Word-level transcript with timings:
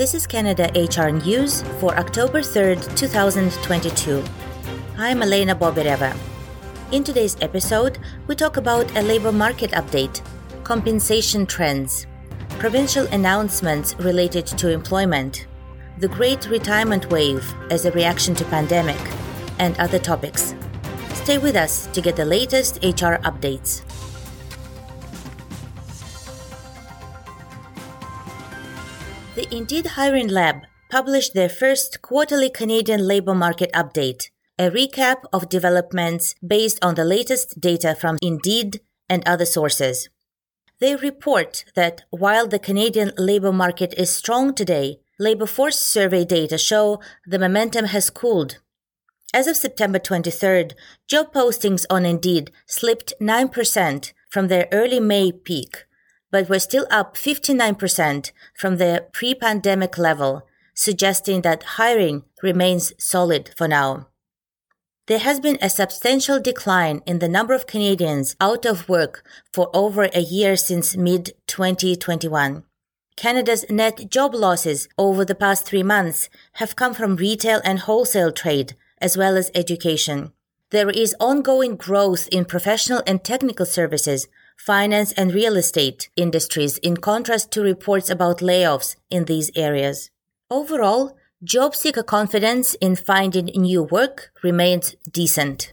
This 0.00 0.14
is 0.14 0.26
Canada 0.26 0.70
HR 0.74 1.10
News 1.10 1.60
for 1.78 1.94
October 1.98 2.40
3rd, 2.40 2.96
2022. 2.96 4.24
I'm 4.96 5.20
Elena 5.20 5.54
Bobireva. 5.54 6.16
In 6.90 7.04
today's 7.04 7.36
episode, 7.42 7.98
we 8.26 8.34
talk 8.34 8.56
about 8.56 8.90
a 8.96 9.02
labor 9.02 9.30
market 9.30 9.72
update, 9.72 10.22
compensation 10.64 11.44
trends, 11.44 12.06
provincial 12.58 13.06
announcements 13.08 13.94
related 13.98 14.46
to 14.46 14.70
employment, 14.70 15.46
the 15.98 16.08
great 16.08 16.48
retirement 16.48 17.10
wave 17.10 17.44
as 17.70 17.84
a 17.84 17.92
reaction 17.92 18.34
to 18.36 18.44
pandemic, 18.46 19.02
and 19.58 19.78
other 19.78 19.98
topics. 19.98 20.54
Stay 21.12 21.36
with 21.36 21.56
us 21.56 21.88
to 21.88 22.00
get 22.00 22.16
the 22.16 22.24
latest 22.24 22.76
HR 22.76 23.20
updates. 23.28 23.82
Indeed 29.52 29.86
Hiring 29.98 30.28
Lab 30.28 30.62
published 30.90 31.34
their 31.34 31.48
first 31.48 32.02
quarterly 32.02 32.50
Canadian 32.50 33.04
labor 33.04 33.34
market 33.34 33.72
update, 33.72 34.30
a 34.56 34.70
recap 34.70 35.24
of 35.32 35.48
developments 35.48 36.36
based 36.46 36.78
on 36.82 36.94
the 36.94 37.04
latest 37.04 37.60
data 37.60 37.96
from 37.96 38.16
Indeed 38.22 38.80
and 39.08 39.26
other 39.26 39.44
sources. 39.44 40.08
They 40.78 40.94
report 40.94 41.64
that 41.74 42.02
while 42.10 42.46
the 42.46 42.60
Canadian 42.60 43.10
labor 43.18 43.50
market 43.50 43.92
is 43.98 44.14
strong 44.14 44.54
today, 44.54 45.00
labor 45.18 45.46
force 45.46 45.80
survey 45.80 46.24
data 46.24 46.56
show 46.56 47.00
the 47.26 47.40
momentum 47.40 47.86
has 47.86 48.08
cooled. 48.08 48.60
As 49.34 49.48
of 49.48 49.56
September 49.56 49.98
23rd, 49.98 50.74
job 51.08 51.32
postings 51.34 51.86
on 51.90 52.06
Indeed 52.06 52.52
slipped 52.66 53.14
9% 53.20 54.12
from 54.28 54.46
their 54.46 54.68
early 54.70 55.00
May 55.00 55.32
peak 55.32 55.86
but 56.30 56.48
were 56.48 56.58
still 56.58 56.86
up 56.90 57.16
59% 57.16 58.32
from 58.54 58.76
the 58.76 59.06
pre-pandemic 59.12 59.98
level, 59.98 60.46
suggesting 60.74 61.42
that 61.42 61.62
hiring 61.78 62.24
remains 62.42 62.92
solid 62.98 63.50
for 63.56 63.68
now. 63.68 64.08
There 65.06 65.18
has 65.18 65.40
been 65.40 65.58
a 65.60 65.68
substantial 65.68 66.38
decline 66.40 67.02
in 67.04 67.18
the 67.18 67.28
number 67.28 67.52
of 67.52 67.66
Canadians 67.66 68.36
out 68.40 68.64
of 68.64 68.88
work 68.88 69.24
for 69.52 69.68
over 69.74 70.04
a 70.04 70.20
year 70.20 70.56
since 70.56 70.96
mid 70.96 71.32
2021. 71.48 72.62
Canada's 73.16 73.64
net 73.68 74.08
job 74.08 74.34
losses 74.34 74.88
over 74.96 75.24
the 75.24 75.34
past 75.34 75.66
three 75.66 75.82
months 75.82 76.28
have 76.54 76.76
come 76.76 76.94
from 76.94 77.16
retail 77.16 77.60
and 77.64 77.80
wholesale 77.80 78.30
trade, 78.32 78.76
as 78.98 79.16
well 79.16 79.36
as 79.36 79.50
education. 79.54 80.32
There 80.70 80.90
is 80.90 81.16
ongoing 81.18 81.74
growth 81.74 82.28
in 82.28 82.44
professional 82.44 83.02
and 83.04 83.24
technical 83.24 83.66
services, 83.66 84.28
finance 84.66 85.12
and 85.12 85.32
real 85.32 85.56
estate 85.56 86.10
industries 86.16 86.76
in 86.78 86.94
contrast 86.94 87.50
to 87.50 87.62
reports 87.62 88.10
about 88.10 88.40
layoffs 88.40 88.94
in 89.08 89.24
these 89.24 89.50
areas. 89.56 90.10
Overall, 90.50 91.16
job 91.42 91.74
seeker 91.74 92.02
confidence 92.02 92.74
in 92.74 92.94
finding 92.94 93.46
new 93.46 93.82
work 93.82 94.30
remains 94.42 94.96
decent. 95.10 95.72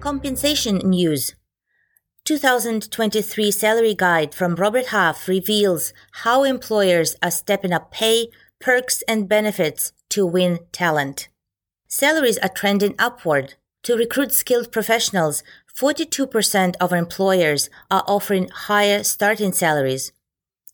Compensation 0.00 0.78
news 0.78 1.34
2023 2.24 3.50
salary 3.52 3.94
guide 3.94 4.34
from 4.34 4.56
Robert 4.56 4.86
Half 4.86 5.28
reveals 5.28 5.92
how 6.24 6.42
employers 6.42 7.14
are 7.22 7.30
stepping 7.30 7.72
up 7.72 7.92
pay, 7.92 8.28
perks, 8.60 9.02
and 9.06 9.28
benefits 9.28 9.92
to 10.10 10.26
win 10.26 10.58
talent. 10.72 11.28
Salaries 11.90 12.36
are 12.38 12.50
trending 12.50 12.94
upward. 12.98 13.54
To 13.84 13.96
recruit 13.96 14.32
skilled 14.32 14.70
professionals, 14.70 15.42
42% 15.74 16.74
of 16.78 16.92
employers 16.92 17.70
are 17.90 18.04
offering 18.06 18.50
higher 18.50 19.02
starting 19.02 19.52
salaries. 19.52 20.12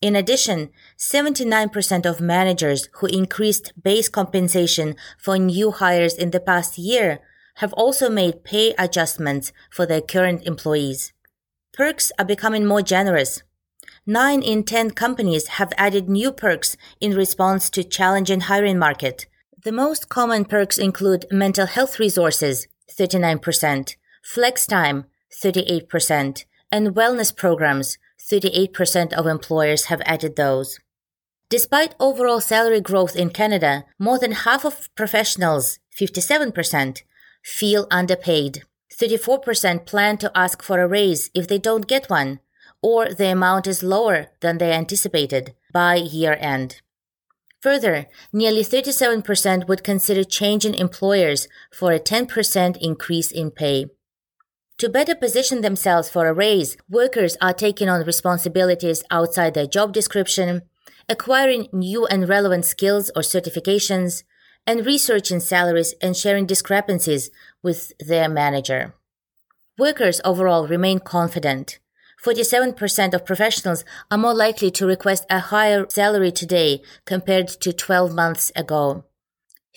In 0.01 0.17
addition, 0.17 0.71
79% 0.99 2.05
of 2.05 2.19
managers 2.19 2.89
who 2.95 3.07
increased 3.07 3.71
base 3.81 4.09
compensation 4.09 4.97
for 5.17 5.37
new 5.37 5.71
hires 5.71 6.15
in 6.15 6.31
the 6.31 6.41
past 6.41 6.77
year 6.77 7.21
have 7.55 7.71
also 7.73 8.09
made 8.09 8.43
pay 8.43 8.73
adjustments 8.77 9.53
for 9.71 9.85
their 9.85 10.01
current 10.01 10.45
employees. 10.45 11.13
Perks 11.71 12.11
are 12.19 12.25
becoming 12.25 12.65
more 12.65 12.81
generous. 12.81 13.41
9 14.05 14.41
in 14.41 14.65
10 14.65 14.91
companies 14.91 15.47
have 15.47 15.71
added 15.77 16.09
new 16.09 16.33
perks 16.33 16.75
in 16.99 17.15
response 17.15 17.69
to 17.69 17.85
challenging 17.85 18.41
hiring 18.41 18.77
market, 18.77 19.27
the 19.65 19.71
most 19.71 20.09
common 20.09 20.45
perks 20.45 20.77
include 20.77 21.25
mental 21.31 21.65
health 21.65 21.99
resources, 21.99 22.67
39%, 22.87 23.95
flex 24.23 24.67
time, 24.67 25.05
38%, 25.43 26.45
and 26.71 26.93
wellness 26.93 27.35
programs, 27.35 27.97
38% 28.31 29.11
of 29.13 29.25
employers 29.25 29.85
have 29.85 30.03
added 30.05 30.35
those. 30.35 30.79
Despite 31.49 31.95
overall 31.99 32.39
salary 32.41 32.79
growth 32.79 33.15
in 33.15 33.31
Canada, 33.31 33.85
more 33.97 34.19
than 34.19 34.33
half 34.33 34.65
of 34.65 34.93
professionals, 34.93 35.79
57%, 35.99 37.01
feel 37.43 37.87
underpaid. 37.89 38.63
34% 38.93 39.87
plan 39.87 40.17
to 40.19 40.31
ask 40.35 40.61
for 40.61 40.79
a 40.79 40.87
raise 40.87 41.31
if 41.33 41.47
they 41.47 41.57
don't 41.57 41.87
get 41.87 42.07
one, 42.07 42.39
or 42.83 43.11
the 43.11 43.31
amount 43.31 43.65
is 43.65 43.81
lower 43.81 44.27
than 44.41 44.59
they 44.59 44.71
anticipated 44.71 45.55
by 45.73 45.95
year 45.95 46.37
end. 46.39 46.81
Further, 47.65 48.05
nearly 48.31 48.61
37% 48.61 49.67
would 49.67 49.83
consider 49.83 50.23
changing 50.23 50.75
employers 50.75 51.47
for 51.73 51.91
a 51.91 51.99
10% 51.99 52.77
increase 52.79 53.31
in 53.31 53.49
pay. 53.49 53.87
To 54.77 54.87
better 54.87 55.15
position 55.15 55.61
themselves 55.61 56.07
for 56.07 56.27
a 56.27 56.33
raise, 56.33 56.77
workers 56.87 57.35
are 57.41 57.53
taking 57.53 57.89
on 57.89 58.05
responsibilities 58.05 59.03
outside 59.09 59.55
their 59.55 59.65
job 59.65 59.93
description, 59.93 60.61
acquiring 61.09 61.67
new 61.73 62.05
and 62.05 62.29
relevant 62.29 62.65
skills 62.65 63.09
or 63.15 63.23
certifications, 63.23 64.21
and 64.67 64.85
researching 64.85 65.39
salaries 65.39 65.95
and 65.99 66.15
sharing 66.15 66.45
discrepancies 66.45 67.31
with 67.63 67.93
their 67.97 68.29
manager. 68.29 68.93
Workers 69.79 70.21
overall 70.23 70.67
remain 70.67 70.99
confident. 70.99 71.79
47% 72.25 73.13
of 73.13 73.23
professionals 73.23 73.85
are 74.09 74.17
more 74.17 74.33
likely 74.33 74.71
to 74.71 74.87
request 74.87 75.27
a 75.29 75.39
higher 75.39 75.85
salary 75.89 76.31
today 76.31 76.81
compared 77.05 77.47
to 77.47 77.71
12 77.71 78.15
months 78.15 78.51
ago. 78.55 79.03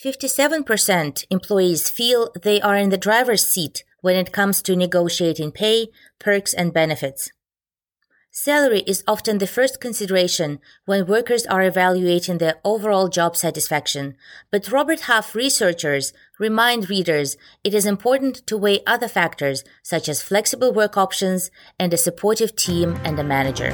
57% 0.03 1.27
employees 1.31 1.91
feel 1.91 2.31
they 2.43 2.59
are 2.63 2.77
in 2.77 2.89
the 2.89 2.97
driver's 2.97 3.47
seat 3.47 3.85
when 4.01 4.17
it 4.17 4.33
comes 4.33 4.63
to 4.63 4.77
negotiating 4.77 5.53
pay, 5.53 5.89
perks, 6.19 6.55
and 6.55 6.73
benefits. 6.73 7.33
Salary 8.31 8.85
is 8.87 9.05
often 9.07 9.39
the 9.39 9.47
first 9.47 9.81
consideration 9.81 10.61
when 10.87 11.07
workers 11.07 11.45
are 11.47 11.65
evaluating 11.65 12.39
their 12.39 12.61
overall 12.65 13.09
job 13.09 13.37
satisfaction, 13.37 14.17
but 14.51 14.71
Robert 14.71 15.01
Half 15.01 15.35
researchers 15.35 16.13
remind 16.39 16.89
readers 16.89 17.37
it 17.65 17.75
is 17.75 17.87
important 17.87 18.47
to 18.47 18.57
weigh 18.57 18.81
other 18.87 19.09
factors 19.09 19.65
such 19.83 20.09
as 20.09 20.23
flexible 20.23 20.73
work 20.73 20.97
options 20.97 21.51
and 21.79 21.93
a 21.93 21.97
supportive 21.97 22.55
team 22.57 22.99
and 23.05 23.19
a 23.19 23.25
manager. 23.25 23.73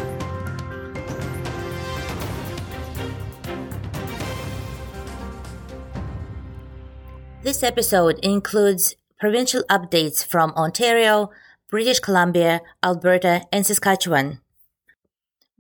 This 7.43 7.63
episode 7.63 8.19
includes 8.23 8.97
provincial 9.19 9.65
updates 9.65 10.25
from 10.25 10.53
Ontario, 10.53 11.31
British 11.71 12.01
Columbia, 12.01 12.63
Alberta, 12.83 13.43
and 13.53 13.67
Saskatchewan. 13.67 14.41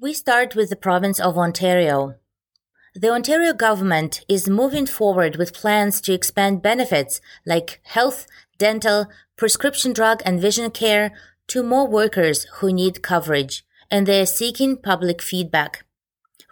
We 0.00 0.14
start 0.14 0.56
with 0.56 0.70
the 0.70 0.76
province 0.76 1.20
of 1.20 1.36
Ontario. 1.36 2.14
The 2.96 3.10
Ontario 3.10 3.52
government 3.52 4.24
is 4.28 4.48
moving 4.48 4.86
forward 4.86 5.34
with 5.34 5.52
plans 5.52 6.00
to 6.02 6.12
expand 6.12 6.62
benefits 6.62 7.20
like 7.44 7.80
health, 7.82 8.28
dental, 8.56 9.08
prescription 9.36 9.92
drug 9.92 10.22
and 10.24 10.40
vision 10.40 10.70
care 10.70 11.10
to 11.48 11.64
more 11.64 11.88
workers 11.88 12.44
who 12.58 12.72
need 12.72 13.02
coverage, 13.02 13.64
and 13.90 14.06
they 14.06 14.20
are 14.20 14.26
seeking 14.26 14.76
public 14.76 15.20
feedback. 15.22 15.84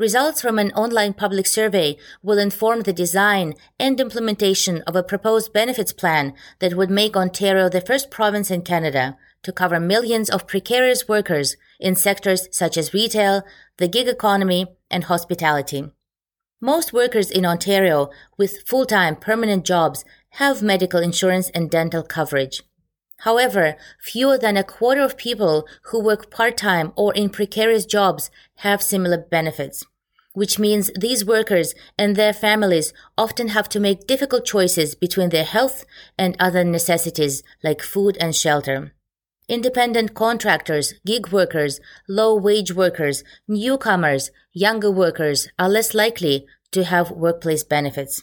Results 0.00 0.42
from 0.42 0.58
an 0.58 0.72
online 0.72 1.12
public 1.12 1.46
survey 1.46 1.96
will 2.24 2.38
inform 2.38 2.80
the 2.80 2.92
design 2.92 3.54
and 3.78 4.00
implementation 4.00 4.82
of 4.82 4.96
a 4.96 5.04
proposed 5.04 5.52
benefits 5.52 5.92
plan 5.92 6.34
that 6.58 6.74
would 6.74 6.90
make 6.90 7.16
Ontario 7.16 7.68
the 7.68 7.80
first 7.80 8.10
province 8.10 8.50
in 8.50 8.62
Canada 8.62 9.16
to 9.44 9.52
cover 9.52 9.78
millions 9.78 10.28
of 10.28 10.48
precarious 10.48 11.06
workers 11.06 11.56
in 11.78 11.94
sectors 11.94 12.48
such 12.50 12.76
as 12.76 12.92
retail, 12.92 13.44
the 13.76 13.86
gig 13.86 14.08
economy, 14.08 14.66
and 14.90 15.04
hospitality. 15.04 15.92
Most 16.64 16.92
workers 16.92 17.28
in 17.28 17.44
Ontario 17.44 18.10
with 18.38 18.62
full-time 18.68 19.16
permanent 19.16 19.64
jobs 19.64 20.04
have 20.38 20.62
medical 20.62 21.00
insurance 21.00 21.50
and 21.50 21.68
dental 21.68 22.04
coverage. 22.04 22.62
However, 23.18 23.74
fewer 24.00 24.38
than 24.38 24.56
a 24.56 24.62
quarter 24.62 25.00
of 25.00 25.16
people 25.16 25.66
who 25.86 26.00
work 26.00 26.30
part-time 26.30 26.92
or 26.94 27.12
in 27.14 27.30
precarious 27.30 27.84
jobs 27.84 28.30
have 28.58 28.80
similar 28.80 29.18
benefits, 29.18 29.84
which 30.34 30.60
means 30.60 30.92
these 30.96 31.24
workers 31.24 31.74
and 31.98 32.14
their 32.14 32.32
families 32.32 32.92
often 33.18 33.48
have 33.48 33.68
to 33.70 33.80
make 33.80 34.06
difficult 34.06 34.44
choices 34.44 34.94
between 34.94 35.30
their 35.30 35.42
health 35.42 35.84
and 36.16 36.36
other 36.38 36.62
necessities 36.62 37.42
like 37.64 37.82
food 37.82 38.16
and 38.20 38.36
shelter. 38.36 38.92
Independent 39.48 40.14
contractors, 40.14 40.94
gig 41.04 41.28
workers, 41.28 41.80
low 42.08 42.34
wage 42.34 42.72
workers, 42.72 43.24
newcomers, 43.48 44.30
younger 44.52 44.90
workers 44.90 45.48
are 45.58 45.68
less 45.68 45.94
likely 45.94 46.46
to 46.70 46.84
have 46.84 47.10
workplace 47.10 47.64
benefits. 47.64 48.22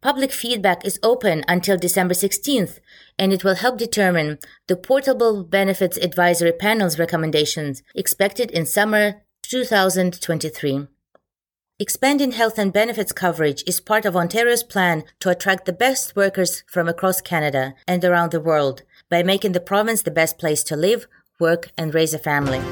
Public 0.00 0.32
feedback 0.32 0.84
is 0.84 0.98
open 1.02 1.44
until 1.46 1.76
December 1.76 2.14
16th, 2.14 2.80
and 3.18 3.32
it 3.32 3.44
will 3.44 3.56
help 3.56 3.78
determine 3.78 4.38
the 4.66 4.76
Portable 4.76 5.44
Benefits 5.44 5.98
Advisory 5.98 6.52
Panel's 6.52 6.98
recommendations 6.98 7.82
expected 7.94 8.50
in 8.50 8.66
summer 8.66 9.22
2023. 9.42 10.88
Expanding 11.78 12.32
health 12.32 12.58
and 12.58 12.72
benefits 12.72 13.12
coverage 13.12 13.62
is 13.66 13.80
part 13.80 14.04
of 14.04 14.16
Ontario's 14.16 14.62
plan 14.62 15.04
to 15.18 15.30
attract 15.30 15.64
the 15.64 15.72
best 15.72 16.16
workers 16.16 16.62
from 16.66 16.88
across 16.88 17.20
Canada 17.20 17.74
and 17.86 18.04
around 18.04 18.32
the 18.32 18.40
world 18.40 18.82
by 19.10 19.22
making 19.22 19.52
the 19.52 19.60
province 19.60 20.02
the 20.02 20.10
best 20.10 20.38
place 20.38 20.62
to 20.62 20.76
live, 20.76 21.06
work, 21.38 21.70
and 21.76 21.94
raise 21.94 22.14
a 22.14 22.18
family. 22.18 22.62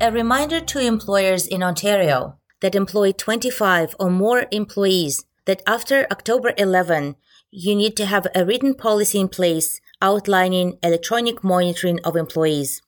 A 0.00 0.10
reminder 0.10 0.60
to 0.60 0.80
employers 0.80 1.46
in 1.46 1.62
Ontario 1.62 2.38
that 2.60 2.74
employ 2.74 3.12
25 3.12 3.94
or 4.00 4.10
more 4.10 4.46
employees 4.50 5.24
that 5.44 5.62
after 5.64 6.06
October 6.10 6.52
11, 6.58 7.14
you 7.52 7.76
need 7.76 7.96
to 7.96 8.06
have 8.06 8.26
a 8.34 8.44
written 8.44 8.74
policy 8.74 9.20
in 9.20 9.28
place 9.28 9.80
outlining 10.00 10.78
electronic 10.82 11.44
monitoring 11.44 12.00
of 12.04 12.16
employees. 12.16 12.82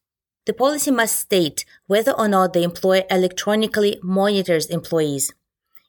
The 0.46 0.52
policy 0.52 0.90
must 0.90 1.18
state 1.18 1.64
whether 1.86 2.12
or 2.12 2.28
not 2.28 2.52
the 2.52 2.64
employer 2.64 3.04
electronically 3.10 3.98
monitors 4.02 4.66
employees. 4.66 5.32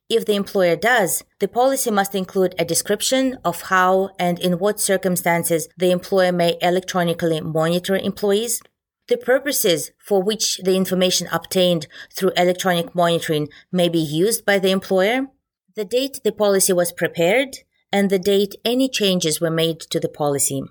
If 0.07 0.25
the 0.25 0.35
employer 0.35 0.75
does, 0.75 1.23
the 1.39 1.47
policy 1.47 1.89
must 1.89 2.13
include 2.13 2.53
a 2.59 2.65
description 2.65 3.39
of 3.43 3.63
how 3.63 4.11
and 4.19 4.37
in 4.39 4.59
what 4.59 4.79
circumstances 4.79 5.67
the 5.77 5.89
employer 5.89 6.31
may 6.31 6.57
electronically 6.61 7.41
monitor 7.41 7.95
employees, 7.95 8.61
the 9.07 9.17
purposes 9.17 9.91
for 9.97 10.21
which 10.21 10.59
the 10.63 10.75
information 10.75 11.27
obtained 11.31 11.87
through 12.13 12.33
electronic 12.37 12.93
monitoring 12.93 13.49
may 13.71 13.89
be 13.89 13.99
used 13.99 14.45
by 14.45 14.59
the 14.59 14.71
employer, 14.71 15.27
the 15.75 15.85
date 15.85 16.19
the 16.23 16.31
policy 16.31 16.73
was 16.73 16.91
prepared, 16.91 17.57
and 17.91 18.09
the 18.09 18.19
date 18.19 18.55
any 18.63 18.87
changes 18.87 19.41
were 19.41 19.51
made 19.51 19.79
to 19.79 19.99
the 19.99 20.09
policy. 20.09 20.63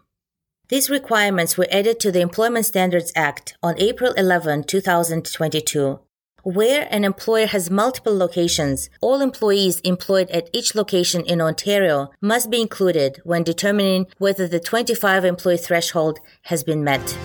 These 0.69 0.91
requirements 0.91 1.59
were 1.59 1.69
added 1.71 2.01
to 2.01 2.11
the 2.11 2.21
Employment 2.21 2.67
Standards 2.67 3.13
Act 3.15 3.57
on 3.63 3.75
April 3.79 4.13
11, 4.15 4.65
2022, 4.65 6.01
where 6.45 6.87
an 6.91 7.05
employer 7.05 7.47
has 7.47 7.71
multiple 7.71 8.17
locations, 8.17 8.91
all 9.01 9.23
employees 9.23 9.81
employed 9.81 10.31
at 10.31 10.51
each 10.53 10.75
location 10.75 11.25
in 11.25 11.41
Ontario 11.41 12.11
must 12.21 12.51
be 12.51 12.61
included 12.61 13.19
when 13.25 13.43
determining 13.43 14.07
whether 14.19 14.47
the 14.47 14.61
25 14.61 15.25
employee 15.25 15.57
threshold 15.57 16.21
has 16.43 16.63
been 16.63 16.85
met. 16.85 17.19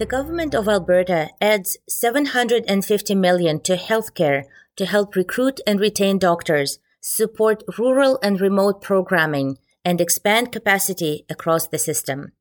The 0.00 0.06
government 0.06 0.56
of 0.56 0.66
Alberta 0.66 1.30
adds 1.40 1.76
750 1.88 3.14
million 3.14 3.60
to 3.60 3.76
healthcare 3.76 4.42
to 4.74 4.86
help 4.86 5.14
recruit 5.14 5.60
and 5.64 5.78
retain 5.78 6.18
doctors, 6.18 6.80
support 7.00 7.62
rural 7.78 8.18
and 8.24 8.40
remote 8.40 8.82
programming, 8.82 9.58
and 9.84 10.00
expand 10.00 10.50
capacity 10.50 11.24
across 11.30 11.68
the 11.68 11.78
system. 11.78 12.32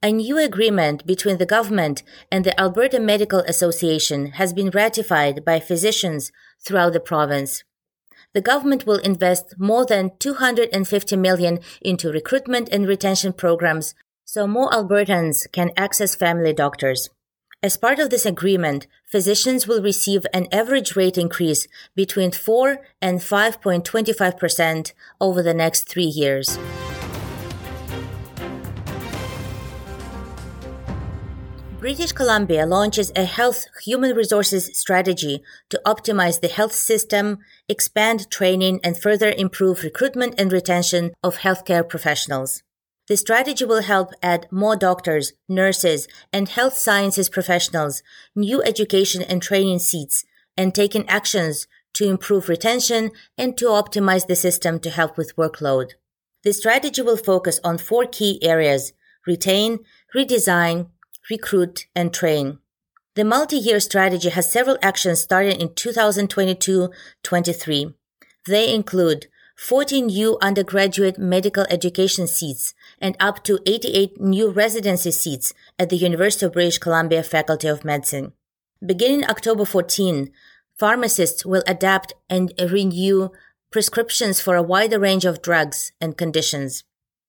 A 0.00 0.12
new 0.12 0.38
agreement 0.38 1.04
between 1.06 1.38
the 1.38 1.46
government 1.46 2.04
and 2.30 2.44
the 2.44 2.58
Alberta 2.60 3.00
Medical 3.00 3.40
Association 3.40 4.26
has 4.32 4.52
been 4.52 4.70
ratified 4.70 5.44
by 5.44 5.58
physicians 5.58 6.30
throughout 6.64 6.92
the 6.92 7.00
province. 7.00 7.64
The 8.32 8.40
government 8.40 8.86
will 8.86 8.98
invest 8.98 9.56
more 9.58 9.84
than 9.84 10.12
250 10.20 11.16
million 11.16 11.58
into 11.80 12.12
recruitment 12.12 12.68
and 12.68 12.86
retention 12.86 13.32
programs 13.32 13.96
so 14.24 14.46
more 14.46 14.70
Albertans 14.70 15.50
can 15.50 15.72
access 15.76 16.14
family 16.14 16.52
doctors. 16.52 17.08
As 17.60 17.76
part 17.76 17.98
of 17.98 18.10
this 18.10 18.24
agreement, 18.24 18.86
physicians 19.10 19.66
will 19.66 19.82
receive 19.82 20.24
an 20.32 20.46
average 20.52 20.94
rate 20.94 21.18
increase 21.18 21.66
between 21.96 22.30
4 22.30 22.78
and 23.02 23.18
5.25% 23.18 24.92
over 25.20 25.42
the 25.42 25.54
next 25.54 25.88
three 25.88 26.04
years. 26.04 26.56
British 31.80 32.10
Columbia 32.10 32.66
launches 32.66 33.12
a 33.14 33.24
health 33.24 33.66
human 33.84 34.16
resources 34.16 34.76
strategy 34.76 35.44
to 35.70 35.80
optimize 35.86 36.40
the 36.40 36.48
health 36.48 36.72
system, 36.72 37.38
expand 37.68 38.28
training, 38.32 38.80
and 38.82 38.98
further 38.98 39.30
improve 39.30 39.84
recruitment 39.84 40.34
and 40.38 40.52
retention 40.52 41.12
of 41.22 41.38
healthcare 41.38 41.88
professionals. 41.88 42.64
The 43.06 43.16
strategy 43.16 43.64
will 43.64 43.82
help 43.82 44.10
add 44.24 44.48
more 44.50 44.74
doctors, 44.74 45.34
nurses, 45.48 46.08
and 46.32 46.48
health 46.48 46.74
sciences 46.74 47.28
professionals, 47.28 48.02
new 48.34 48.60
education 48.60 49.22
and 49.22 49.40
training 49.40 49.78
seats, 49.78 50.24
and 50.56 50.74
taking 50.74 51.08
actions 51.08 51.68
to 51.94 52.08
improve 52.08 52.48
retention 52.48 53.12
and 53.38 53.56
to 53.56 53.66
optimize 53.66 54.26
the 54.26 54.34
system 54.34 54.80
to 54.80 54.90
help 54.90 55.16
with 55.16 55.36
workload. 55.36 55.92
The 56.42 56.52
strategy 56.52 57.02
will 57.02 57.16
focus 57.16 57.60
on 57.62 57.78
four 57.78 58.04
key 58.06 58.42
areas 58.42 58.92
retain, 59.28 59.78
redesign, 60.16 60.88
recruit, 61.30 61.86
and 61.94 62.12
train. 62.12 62.58
The 63.14 63.24
multi-year 63.24 63.80
strategy 63.80 64.28
has 64.28 64.50
several 64.50 64.76
actions 64.80 65.20
starting 65.20 65.60
in 65.60 65.68
2022-23. 65.70 67.94
They 68.46 68.72
include 68.72 69.26
14 69.58 70.06
new 70.06 70.38
undergraduate 70.40 71.18
medical 71.18 71.66
education 71.68 72.28
seats 72.28 72.74
and 73.00 73.16
up 73.18 73.42
to 73.44 73.58
88 73.66 74.20
new 74.20 74.50
residency 74.50 75.10
seats 75.10 75.52
at 75.78 75.90
the 75.90 75.96
University 75.96 76.46
of 76.46 76.52
British 76.52 76.78
Columbia 76.78 77.24
Faculty 77.24 77.66
of 77.66 77.84
Medicine. 77.84 78.32
Beginning 78.84 79.24
October 79.24 79.64
14, 79.64 80.30
pharmacists 80.78 81.44
will 81.44 81.64
adapt 81.66 82.14
and 82.30 82.52
renew 82.70 83.30
prescriptions 83.72 84.40
for 84.40 84.54
a 84.54 84.62
wider 84.62 85.00
range 85.00 85.24
of 85.24 85.42
drugs 85.42 85.90
and 86.00 86.16
conditions. 86.16 86.84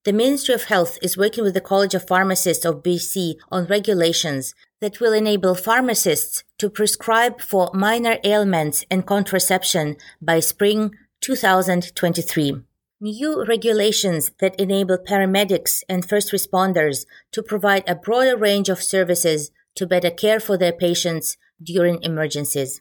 The 0.06 0.14
Ministry 0.14 0.56
of 0.56 0.64
Health 0.64 0.98
is 1.02 1.18
working 1.18 1.44
with 1.44 1.54
the 1.54 1.60
College 1.60 1.94
of 1.94 2.08
Pharmacists 2.08 2.64
of 2.64 2.82
BC 2.82 3.36
on 3.52 3.66
regulations 3.66 4.56
that 4.80 5.02
will 5.02 5.12
enable 5.12 5.56
pharmacists 5.56 6.46
to 6.60 6.70
prescribe 6.70 7.42
for 7.42 7.70
minor 7.74 8.18
ailments 8.24 8.86
and 8.90 9.06
contraception 9.06 9.98
by 10.22 10.40
spring 10.40 10.92
2023. 11.20 12.62
New 13.02 13.46
regulations 13.46 14.32
that 14.40 14.58
enable 14.58 14.98
paramedics 14.98 15.84
and 15.90 16.08
first 16.08 16.32
responders 16.32 17.06
to 17.34 17.44
provide 17.44 17.84
a 17.86 17.96
broader 17.96 18.38
range 18.38 18.70
of 18.70 18.82
services 18.82 19.52
to 19.76 19.86
better 19.86 20.10
care 20.10 20.40
for 20.40 20.58
their 20.58 20.74
patients 20.74 21.36
during 21.62 22.02
emergencies. 22.04 22.80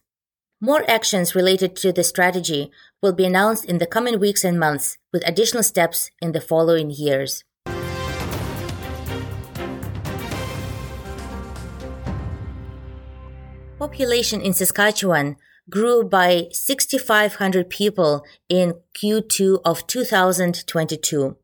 More 0.61 0.83
actions 0.91 1.37
related 1.37 1.77
to 1.77 1.93
the 1.93 2.03
strategy 2.03 2.73
will 3.01 3.13
be 3.13 3.25
announced 3.25 3.65
in 3.65 3.79
the 3.79 3.87
coming 3.87 4.19
weeks 4.19 4.43
and 4.43 4.59
months, 4.59 4.99
with 5.13 5.23
additional 5.25 5.63
steps 5.63 6.11
in 6.21 6.33
the 6.33 6.41
following 6.41 6.91
years. 6.91 7.45
Population 13.79 14.41
in 14.41 14.53
Saskatchewan 14.53 15.37
grew 15.71 16.03
by 16.03 16.49
6,500 16.51 17.71
people 17.71 18.25
in 18.49 18.75
Q2 19.01 19.61
of 19.65 19.87
2022. 19.87 21.37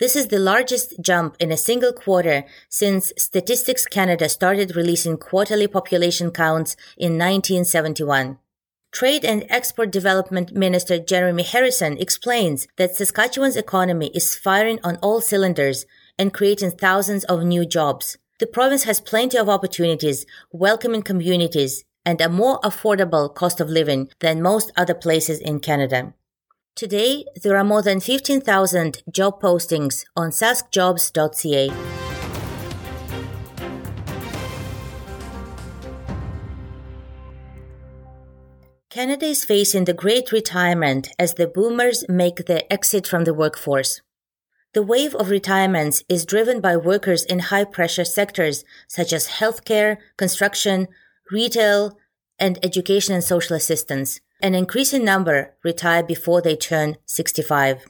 This 0.00 0.14
is 0.14 0.28
the 0.28 0.38
largest 0.38 0.94
jump 1.00 1.36
in 1.40 1.50
a 1.50 1.56
single 1.56 1.92
quarter 1.92 2.44
since 2.68 3.12
Statistics 3.18 3.84
Canada 3.84 4.28
started 4.28 4.76
releasing 4.76 5.16
quarterly 5.16 5.66
population 5.66 6.30
counts 6.30 6.76
in 6.96 7.18
1971. 7.18 8.38
Trade 8.92 9.24
and 9.24 9.44
Export 9.48 9.90
Development 9.90 10.52
Minister 10.52 11.00
Jeremy 11.00 11.42
Harrison 11.42 11.98
explains 11.98 12.68
that 12.76 12.94
Saskatchewan's 12.94 13.56
economy 13.56 14.12
is 14.14 14.36
firing 14.36 14.78
on 14.84 14.98
all 15.02 15.20
cylinders 15.20 15.84
and 16.16 16.32
creating 16.32 16.70
thousands 16.70 17.24
of 17.24 17.42
new 17.42 17.66
jobs. 17.66 18.18
The 18.38 18.46
province 18.46 18.84
has 18.84 19.00
plenty 19.00 19.36
of 19.36 19.48
opportunities, 19.48 20.26
welcoming 20.52 21.02
communities, 21.02 21.84
and 22.06 22.20
a 22.20 22.28
more 22.28 22.60
affordable 22.60 23.34
cost 23.34 23.60
of 23.60 23.68
living 23.68 24.10
than 24.20 24.42
most 24.42 24.70
other 24.76 24.94
places 24.94 25.40
in 25.40 25.58
Canada. 25.58 26.14
Today, 26.78 27.24
there 27.42 27.56
are 27.56 27.64
more 27.64 27.82
than 27.82 27.98
15,000 27.98 29.02
job 29.10 29.42
postings 29.42 30.04
on 30.14 30.30
saskjobs.ca. 30.30 31.72
Canada 38.90 39.26
is 39.26 39.44
facing 39.44 39.86
the 39.86 39.92
great 39.92 40.30
retirement 40.30 41.08
as 41.18 41.34
the 41.34 41.48
boomers 41.48 42.04
make 42.08 42.46
their 42.46 42.62
exit 42.70 43.08
from 43.08 43.24
the 43.24 43.34
workforce. 43.34 44.00
The 44.72 44.84
wave 44.84 45.16
of 45.16 45.30
retirements 45.30 46.04
is 46.08 46.24
driven 46.24 46.60
by 46.60 46.76
workers 46.76 47.24
in 47.24 47.40
high 47.50 47.64
pressure 47.64 48.04
sectors 48.04 48.64
such 48.86 49.12
as 49.12 49.26
healthcare, 49.40 49.96
construction, 50.16 50.86
retail, 51.32 51.98
and 52.38 52.56
education 52.62 53.16
and 53.16 53.24
social 53.24 53.56
assistance. 53.56 54.20
An 54.40 54.54
increasing 54.54 55.04
number 55.04 55.54
retire 55.64 56.02
before 56.02 56.40
they 56.40 56.56
turn 56.56 56.96
65. 57.06 57.86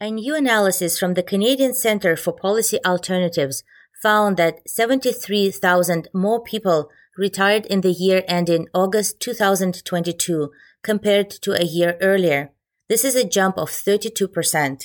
A 0.00 0.10
new 0.10 0.34
analysis 0.34 0.98
from 0.98 1.14
the 1.14 1.22
Canadian 1.22 1.74
Centre 1.74 2.16
for 2.16 2.32
Policy 2.32 2.78
Alternatives 2.84 3.64
found 4.02 4.36
that 4.36 4.60
73,000 4.68 6.08
more 6.14 6.42
people 6.42 6.88
retired 7.16 7.66
in 7.66 7.80
the 7.80 7.90
year 7.90 8.22
ending 8.28 8.68
August 8.72 9.20
2022 9.20 10.50
compared 10.82 11.30
to 11.30 11.52
a 11.52 11.64
year 11.64 11.98
earlier. 12.00 12.50
This 12.88 13.04
is 13.04 13.16
a 13.16 13.28
jump 13.28 13.58
of 13.58 13.68
32%. 13.68 14.84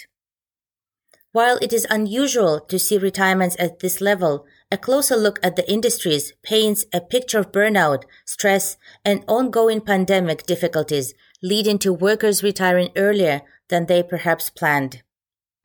While 1.32 1.58
it 1.62 1.72
is 1.72 1.88
unusual 1.90 2.60
to 2.60 2.80
see 2.80 2.98
retirements 2.98 3.56
at 3.60 3.80
this 3.80 4.02
level, 4.02 4.46
a 4.74 4.78
closer 4.78 5.16
look 5.16 5.40
at 5.44 5.56
the 5.56 5.72
industries 5.72 6.34
paints 6.42 6.84
a 6.92 7.00
picture 7.00 7.38
of 7.38 7.52
burnout, 7.52 8.06
stress, 8.26 8.76
and 9.06 9.24
ongoing 9.28 9.80
pandemic 9.80 10.48
difficulties 10.48 11.14
leading 11.44 11.78
to 11.78 11.94
workers 11.94 12.42
retiring 12.42 12.90
earlier 12.96 13.44
than 13.70 13.86
they 13.86 14.02
perhaps 14.02 14.50
planned. 14.50 15.04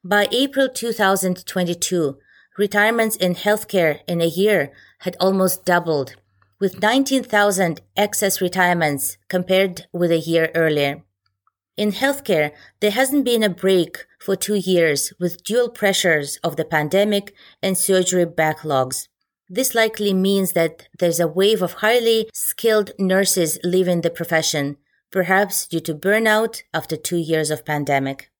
By 0.05 0.29
April 0.31 0.69
2022, 0.69 2.19
retirements 2.59 3.17
in 3.17 3.35
healthcare 3.35 4.01
in 4.07 4.21
a 4.21 4.27
year 4.27 4.73
had 4.99 5.17
almost 5.19 5.65
doubled, 5.65 6.17
with 6.61 6.83
19,000 6.83 7.81
excess 7.97 8.43
retirements 8.43 9.17
compared 9.29 9.87
with 9.91 10.11
a 10.11 10.19
year 10.19 10.51
earlier. 10.55 11.03
In 11.79 11.93
healthcare, 11.93 12.51
there 12.81 12.91
hasn't 12.91 13.25
been 13.25 13.43
a 13.43 13.49
break 13.49 14.05
for 14.19 14.37
two 14.37 14.57
years 14.57 15.13
with 15.19 15.43
dual 15.43 15.69
pressures 15.69 16.39
of 16.43 16.57
the 16.57 16.65
pandemic 16.65 17.35
and 17.63 17.79
surgery 17.79 18.27
backlogs. 18.27 19.09
This 19.49 19.75
likely 19.75 20.13
means 20.13 20.53
that 20.53 20.89
there's 20.99 21.21
a 21.21 21.29
wave 21.29 21.63
of 21.63 21.75
highly 21.75 22.29
skilled 22.35 22.91
nurses 22.99 23.59
leaving 23.65 24.03
the 24.03 24.11
profession, 24.11 24.77
perhaps 25.11 25.67
due 25.67 25.81
to 25.81 25.95
burnout 25.95 26.63
after 26.75 26.97
two 26.97 27.17
years 27.17 27.51
of 27.51 27.65
pandemic. 27.65 28.31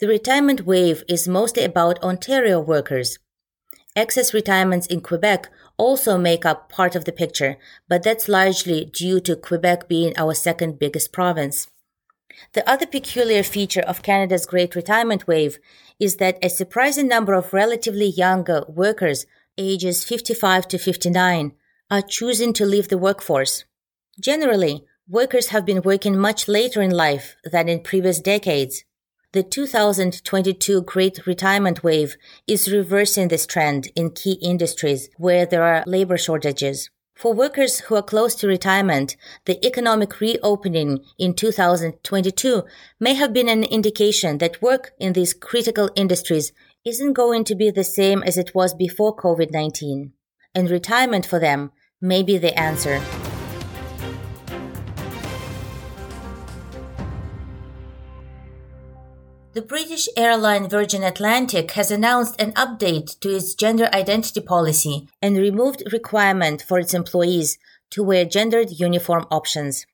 The 0.00 0.08
retirement 0.08 0.66
wave 0.66 1.04
is 1.06 1.28
mostly 1.28 1.64
about 1.64 2.02
Ontario 2.02 2.58
workers. 2.60 3.18
Excess 3.94 4.32
retirements 4.32 4.86
in 4.86 5.02
Quebec 5.02 5.50
also 5.76 6.16
make 6.16 6.46
up 6.46 6.70
part 6.70 6.96
of 6.96 7.04
the 7.04 7.12
picture, 7.12 7.58
but 7.88 8.02
that's 8.02 8.28
largely 8.28 8.86
due 8.86 9.20
to 9.20 9.36
Quebec 9.36 9.86
being 9.86 10.14
our 10.16 10.32
second 10.32 10.78
biggest 10.78 11.12
province. 11.12 11.68
The 12.52 12.68
other 12.68 12.86
peculiar 12.86 13.42
feature 13.42 13.82
of 13.82 14.02
Canada's 14.02 14.46
Great 14.46 14.74
Retirement 14.74 15.26
Wave 15.26 15.58
is 15.98 16.16
that 16.16 16.38
a 16.42 16.48
surprising 16.48 17.08
number 17.08 17.34
of 17.34 17.52
relatively 17.52 18.06
younger 18.06 18.64
workers, 18.68 19.26
ages 19.58 20.04
55 20.04 20.68
to 20.68 20.78
59, 20.78 21.52
are 21.90 22.02
choosing 22.02 22.52
to 22.54 22.64
leave 22.64 22.88
the 22.88 22.98
workforce. 22.98 23.64
Generally, 24.20 24.84
workers 25.08 25.48
have 25.48 25.66
been 25.66 25.82
working 25.82 26.18
much 26.18 26.48
later 26.48 26.80
in 26.80 26.90
life 26.90 27.36
than 27.44 27.68
in 27.68 27.80
previous 27.80 28.20
decades. 28.20 28.84
The 29.32 29.42
2022 29.42 30.82
Great 30.82 31.26
Retirement 31.26 31.82
Wave 31.82 32.16
is 32.46 32.70
reversing 32.70 33.28
this 33.28 33.46
trend 33.46 33.88
in 33.96 34.10
key 34.10 34.38
industries 34.42 35.08
where 35.16 35.46
there 35.46 35.62
are 35.62 35.84
labor 35.86 36.18
shortages. 36.18 36.90
For 37.22 37.32
workers 37.32 37.78
who 37.82 37.94
are 37.94 38.02
close 38.02 38.34
to 38.34 38.48
retirement, 38.48 39.16
the 39.44 39.64
economic 39.64 40.18
reopening 40.18 41.04
in 41.20 41.34
2022 41.34 42.64
may 42.98 43.14
have 43.14 43.32
been 43.32 43.48
an 43.48 43.62
indication 43.62 44.38
that 44.38 44.60
work 44.60 44.90
in 44.98 45.12
these 45.12 45.32
critical 45.32 45.88
industries 45.94 46.50
isn't 46.84 47.12
going 47.12 47.44
to 47.44 47.54
be 47.54 47.70
the 47.70 47.84
same 47.84 48.24
as 48.24 48.36
it 48.36 48.56
was 48.56 48.74
before 48.74 49.14
COVID 49.14 49.52
19, 49.52 50.12
and 50.52 50.68
retirement 50.68 51.24
for 51.24 51.38
them 51.38 51.70
may 52.00 52.24
be 52.24 52.38
the 52.38 52.58
answer. 52.58 53.00
The 59.54 59.60
British 59.60 60.08
airline 60.16 60.66
Virgin 60.66 61.04
Atlantic 61.04 61.72
has 61.72 61.90
announced 61.90 62.40
an 62.40 62.52
update 62.52 63.20
to 63.20 63.36
its 63.36 63.54
gender 63.54 63.90
identity 63.92 64.40
policy 64.40 65.08
and 65.20 65.36
removed 65.36 65.82
requirement 65.92 66.62
for 66.62 66.78
its 66.78 66.94
employees 66.94 67.58
to 67.90 68.02
wear 68.02 68.24
gendered 68.24 68.70
uniform 68.70 69.26
options. 69.30 69.84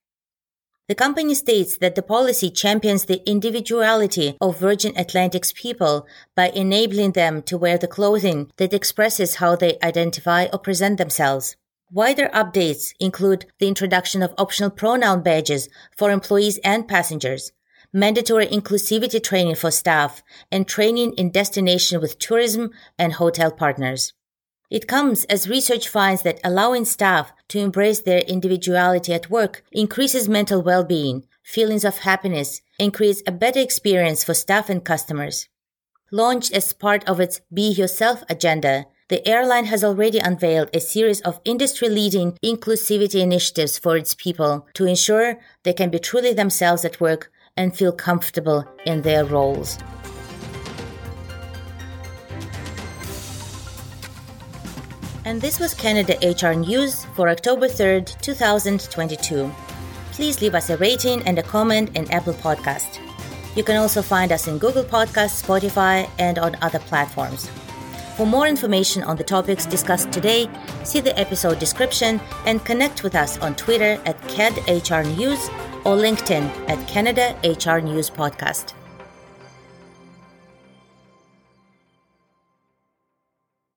The 0.86 0.94
company 0.94 1.34
states 1.34 1.76
that 1.78 1.96
the 1.96 2.02
policy 2.02 2.50
champions 2.50 3.06
the 3.06 3.20
individuality 3.28 4.36
of 4.40 4.60
Virgin 4.60 4.96
Atlantic's 4.96 5.52
people 5.52 6.06
by 6.36 6.50
enabling 6.50 7.12
them 7.12 7.42
to 7.42 7.58
wear 7.58 7.78
the 7.78 7.88
clothing 7.88 8.52
that 8.58 8.72
expresses 8.72 9.36
how 9.36 9.56
they 9.56 9.76
identify 9.82 10.46
or 10.52 10.60
present 10.60 10.98
themselves. 10.98 11.56
Wider 11.90 12.28
updates 12.28 12.92
include 13.00 13.46
the 13.58 13.66
introduction 13.66 14.22
of 14.22 14.34
optional 14.38 14.70
pronoun 14.70 15.24
badges 15.24 15.68
for 15.96 16.12
employees 16.12 16.58
and 16.58 16.86
passengers, 16.86 17.50
mandatory 17.92 18.46
inclusivity 18.46 19.22
training 19.22 19.54
for 19.54 19.70
staff, 19.70 20.22
and 20.52 20.66
training 20.66 21.14
in 21.14 21.30
destination 21.30 22.00
with 22.00 22.18
tourism 22.18 22.70
and 22.98 23.14
hotel 23.14 23.50
partners. 23.50 24.12
It 24.70 24.86
comes 24.86 25.24
as 25.24 25.48
research 25.48 25.88
finds 25.88 26.22
that 26.22 26.40
allowing 26.44 26.84
staff 26.84 27.32
to 27.48 27.58
embrace 27.58 28.02
their 28.02 28.18
individuality 28.20 29.14
at 29.14 29.30
work 29.30 29.64
increases 29.72 30.28
mental 30.28 30.60
well-being, 30.60 31.24
feelings 31.42 31.84
of 31.86 31.98
happiness, 31.98 32.60
and 32.78 32.92
creates 32.92 33.22
a 33.26 33.32
better 33.32 33.60
experience 33.60 34.22
for 34.22 34.34
staff 34.34 34.68
and 34.68 34.84
customers. 34.84 35.48
Launched 36.12 36.52
as 36.52 36.74
part 36.74 37.08
of 37.08 37.18
its 37.18 37.40
Be 37.52 37.70
Yourself 37.70 38.22
agenda, 38.28 38.86
the 39.08 39.26
airline 39.26 39.64
has 39.66 39.82
already 39.82 40.18
unveiled 40.18 40.68
a 40.74 40.80
series 40.80 41.22
of 41.22 41.40
industry 41.46 41.88
leading 41.88 42.32
inclusivity 42.44 43.22
initiatives 43.22 43.78
for 43.78 43.96
its 43.96 44.14
people 44.14 44.66
to 44.74 44.84
ensure 44.84 45.38
they 45.62 45.72
can 45.72 45.88
be 45.88 45.98
truly 45.98 46.34
themselves 46.34 46.84
at 46.84 47.00
work 47.00 47.32
and 47.58 47.76
feel 47.76 47.92
comfortable 47.92 48.64
in 48.86 49.02
their 49.02 49.24
roles. 49.26 49.78
And 55.26 55.42
this 55.42 55.60
was 55.60 55.74
Canada 55.74 56.16
HR 56.26 56.54
News 56.54 57.04
for 57.14 57.28
October 57.28 57.68
3rd, 57.68 58.18
2022. 58.22 59.52
Please 60.12 60.40
leave 60.40 60.54
us 60.54 60.70
a 60.70 60.78
rating 60.78 61.22
and 61.24 61.38
a 61.38 61.42
comment 61.42 61.94
in 61.94 62.10
Apple 62.10 62.32
Podcast. 62.32 62.98
You 63.54 63.62
can 63.62 63.76
also 63.76 64.00
find 64.00 64.32
us 64.32 64.46
in 64.46 64.56
Google 64.58 64.84
Podcasts, 64.84 65.42
Spotify, 65.42 66.08
and 66.18 66.38
on 66.38 66.56
other 66.62 66.78
platforms. 66.78 67.50
For 68.16 68.26
more 68.26 68.46
information 68.46 69.02
on 69.02 69.16
the 69.16 69.24
topics 69.24 69.66
discussed 69.66 70.10
today, 70.12 70.48
see 70.82 71.00
the 71.00 71.16
episode 71.18 71.58
description 71.58 72.20
and 72.46 72.64
connect 72.64 73.02
with 73.02 73.14
us 73.14 73.38
on 73.38 73.54
Twitter 73.54 74.00
at 74.06 74.20
CADHR 74.22 75.04
News 75.16 75.50
or 75.88 75.96
LinkedIn 75.96 76.44
at 76.68 76.86
Canada 76.86 77.34
HR 77.42 77.80
News 77.80 78.10
Podcast. 78.10 78.77